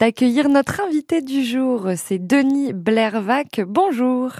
[0.00, 1.88] d'accueillir notre invité du jour.
[1.96, 3.60] C'est Denis Blairvac.
[3.66, 4.30] Bonjour.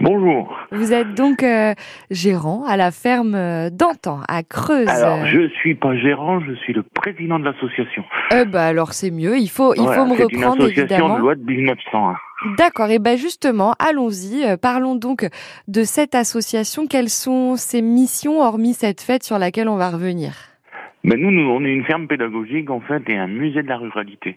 [0.00, 0.54] Bonjour.
[0.70, 1.74] Vous êtes donc euh,
[2.10, 4.86] gérant à la ferme euh, d'Antan, à Creuse.
[4.88, 8.04] Alors, je suis pas gérant, je suis le président de l'association.
[8.32, 11.16] Eh ben alors c'est mieux, il faut, il faut me reprendre C'est une association évidemment.
[11.16, 12.14] de loi de 1901.
[12.58, 14.44] D'accord, et ben justement, allons-y.
[14.44, 15.26] Euh, Parlons donc
[15.66, 16.86] de cette association.
[16.86, 20.32] Quelles sont ses missions, hormis cette fête sur laquelle on va revenir?
[21.06, 23.78] Mais nous, nous, on est une ferme pédagogique, en fait, et un musée de la
[23.78, 24.36] ruralité.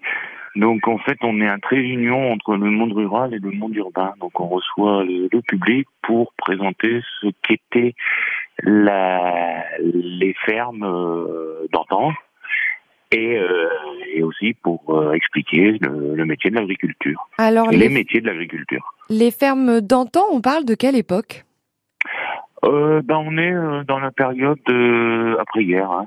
[0.55, 3.75] Donc, en fait, on est un trait d'union entre le monde rural et le monde
[3.75, 4.13] urbain.
[4.19, 7.95] Donc, on reçoit le, le public pour présenter ce qu'étaient
[8.63, 12.11] les fermes euh, d'antan
[13.11, 13.69] et, euh,
[14.13, 17.27] et aussi pour euh, expliquer le, le métier de l'agriculture.
[17.37, 18.93] Alors, Les les, métiers de l'agriculture.
[19.09, 21.45] les fermes d'antan, on parle de quelle époque?
[22.65, 24.59] Euh, ben on est dans la période
[25.39, 25.91] après-guerre.
[25.91, 26.05] hein.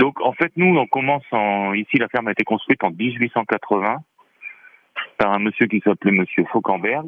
[0.00, 3.98] Donc en fait nous on commence en ici la ferme a été construite en 1880
[5.18, 7.06] par un monsieur qui s'appelait Monsieur Fauquemberg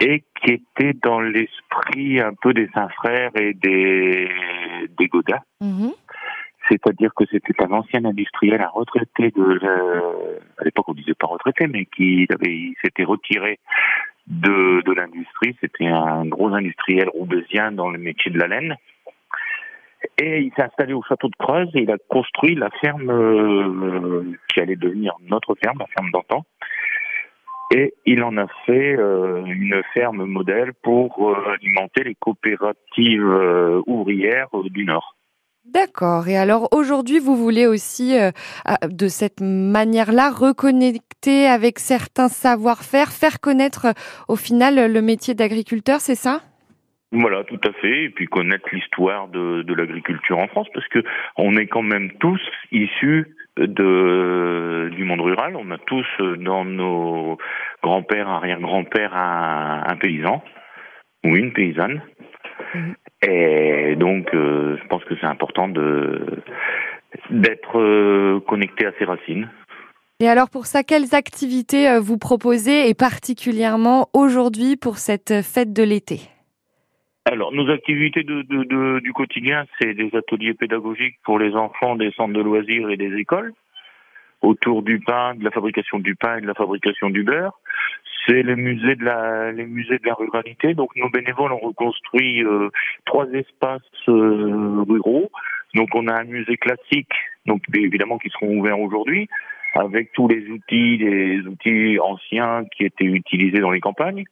[0.00, 4.28] et qui était dans l'esprit un peu des Saint-Frères et des
[4.98, 5.40] des Godin.
[5.60, 5.92] Mhm.
[6.68, 11.26] C'est-à-dire que c'était un ancien industriel, un retraité de la- à l'époque on disait pas
[11.26, 13.58] retraité, mais qui avait il s'était retiré
[14.26, 15.54] de, de l'industrie.
[15.60, 18.76] C'était un gros industriel roubaisien dans le métier de la laine.
[20.18, 24.22] Et il s'est installé au château de Creuse et il a construit la ferme euh,
[24.52, 26.44] qui allait devenir notre ferme, la ferme d'antan.
[27.74, 34.48] Et il en a fait euh, une ferme modèle pour euh, alimenter les coopératives ouvrières
[34.64, 35.16] du Nord.
[35.64, 36.28] D'accord.
[36.28, 38.14] Et alors aujourd'hui, vous voulez aussi,
[38.86, 43.86] de cette manière-là, reconnecter avec certains savoir-faire, faire connaître
[44.28, 46.42] au final le métier d'agriculteur, c'est ça?
[47.14, 48.04] Voilà, tout à fait.
[48.04, 51.02] Et puis connaître l'histoire de, de l'agriculture en France, parce que
[51.36, 52.40] on est quand même tous
[52.72, 55.54] issus de du monde rural.
[55.56, 56.06] On a tous
[56.38, 57.38] dans nos
[57.82, 60.42] grands-pères, arrière-grands-pères un, un paysan
[61.24, 62.02] ou une paysanne.
[62.74, 62.94] Mhm.
[63.26, 66.42] Et donc, euh, je pense que c'est important de
[67.30, 69.48] d'être euh, connecté à ses racines.
[70.20, 75.72] Et alors pour ça, quelles activités euh, vous proposez et particulièrement aujourd'hui pour cette fête
[75.72, 76.33] de l'été?
[77.26, 81.96] Alors, nos activités de, de- de- du quotidien, c'est des ateliers pédagogiques pour les enfants
[81.96, 83.54] des centres de loisirs et des écoles,
[84.42, 87.58] autour du pain, de la fabrication du pain et de la fabrication du beurre.
[88.26, 90.74] C'est les musées de la, les musées de la ruralité.
[90.74, 92.68] Donc, nos bénévoles ont reconstruit euh,
[93.06, 95.30] trois espaces euh, ruraux.
[95.74, 97.12] Donc, on a un musée classique,
[97.46, 99.28] donc évidemment qui seront ouverts aujourd'hui,
[99.74, 104.24] avec tous les outils, les outils anciens qui étaient utilisés dans les campagnes.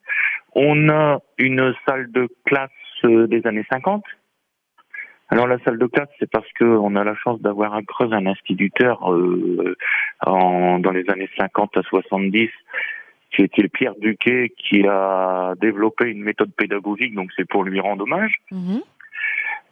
[0.54, 2.70] On a une salle de classe
[3.04, 4.04] euh, des années 50.
[5.28, 8.12] Alors la salle de classe, c'est parce que on a la chance d'avoir à Creuse
[8.12, 9.76] un instituteur euh,
[10.26, 12.50] en, dans les années 50 à 70
[13.34, 18.04] qui était Pierre Duquet, qui a développé une méthode pédagogique, donc c'est pour lui rendre
[18.04, 18.34] hommage.
[18.50, 18.82] Mhm.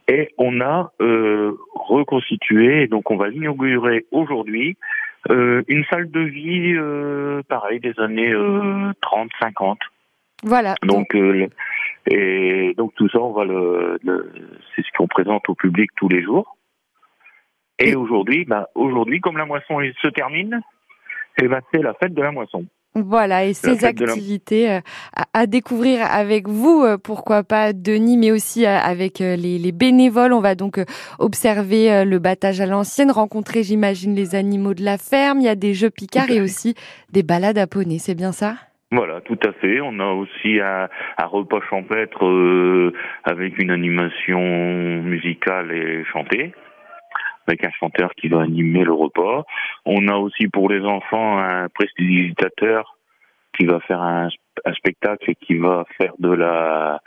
[0.09, 4.77] Et on a euh, reconstitué, donc on va l'inaugurer aujourd'hui,
[5.31, 9.77] euh, une salle de vie, euh, pareil, des années euh, 30-50.
[10.43, 10.75] Voilà.
[10.83, 11.15] Donc,
[12.06, 14.33] et donc tout ça, on va le, le-
[14.75, 16.56] c'est ce qu'on présente au public tous les jours.
[17.78, 20.61] Et aujourd'hui, bah, aujourd'hui, comme la moisson se termine,
[21.41, 22.66] et ben c'est la fête de la moisson.
[22.94, 24.81] Voilà, et ces la- activités euh,
[25.33, 30.32] à, découvrir avec vous, euh, pourquoi pas Denis, mais aussi euh, avec les, les bénévoles.
[30.32, 30.81] On va donc
[31.21, 35.38] observer le battage à l'ancienne, rencontrer, j'imagine, les animaux de la ferme.
[35.38, 36.75] Il y a des jeux picards et aussi
[37.12, 38.56] des balades à poney, c'est bien ça?
[38.93, 39.81] Voilà, tout à fait.
[39.81, 40.89] On a aussi un,
[41.27, 42.93] repas champêtre euh,
[43.23, 44.41] avec une animation
[45.03, 46.53] musicale et chantée,
[47.47, 49.45] avec un chanteur qui va animer le repas.
[49.87, 52.97] On a aussi pour les enfants un prestidigitateur
[53.56, 54.29] qui va faire un
[54.75, 57.00] spectacle et qui va faire de la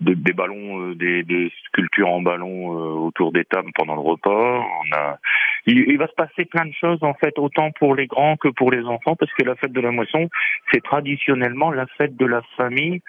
[0.00, 4.00] de- des ballons, euh, des, des sculptures en ballon euh, autour des tables pendant le
[4.00, 4.60] repas.
[4.60, 5.18] On a,
[5.66, 8.48] il, il va se passer plein de choses en fait, autant pour les grands que
[8.48, 10.28] pour les enfants, parce que la fête de la moisson,
[10.72, 13.02] c'est traditionnellement la fête de la famille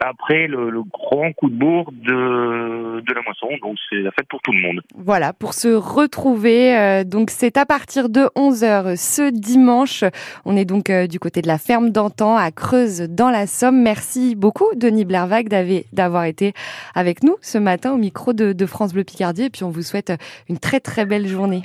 [0.00, 3.48] après le, le grand coup de bourre de, de la moisson.
[3.62, 4.80] Donc c'est la fête pour tout le monde.
[4.94, 6.76] Voilà, pour se retrouver.
[6.76, 10.04] euh, donc c'est à partir de 11h ce dimanche.
[10.44, 13.82] On est donc euh, du côté de la ferme d'antan à Creuse dans la Somme.
[13.82, 16.52] Merci beaucoup Denis Blervac d'avoir- d'avoir été
[16.94, 19.44] avec nous ce matin au micro de, de France Bleu Picardie.
[19.44, 20.12] Et puis on vous souhaite
[20.48, 21.62] une très très belle journée.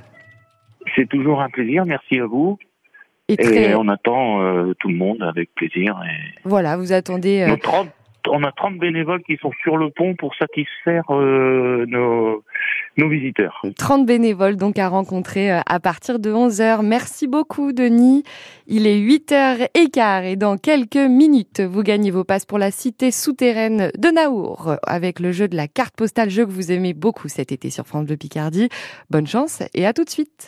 [0.96, 1.86] C'est toujours un plaisir.
[1.86, 2.58] Merci à vous.
[3.40, 6.00] Et on attend euh, tout le monde avec plaisir.
[6.06, 7.90] Et voilà, vous attendez euh, nos 30,
[8.30, 12.44] on a 30 bénévoles qui sont sur le pont pour satisfaire euh, nos,
[12.98, 13.62] nos visiteurs.
[13.78, 16.84] 30 bénévoles donc à rencontrer à partir de 11h.
[16.84, 18.24] Merci beaucoup Denis.
[18.68, 23.92] Il est 8h15 et dans quelques minutes, vous gagnez vos passes pour la cité souterraine
[23.98, 27.52] de Naour avec le jeu de la carte postale, jeu que vous aimez beaucoup cet
[27.52, 28.70] été sur France Bleu Picardie.
[29.10, 30.32] Bonne chance et à tout de suite.